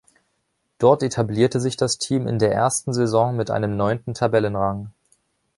Dort 0.79 1.03
etablierte 1.03 1.59
sich 1.59 1.77
das 1.77 1.99
Team 1.99 2.25
in 2.27 2.39
der 2.39 2.51
ersten 2.51 2.91
Saison 2.91 3.35
mit 3.35 3.51
einem 3.51 3.77
neunten 3.77 4.15
Tabellenrang. 4.15 4.91